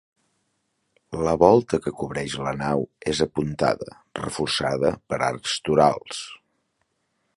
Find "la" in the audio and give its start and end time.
1.27-1.33, 2.47-2.53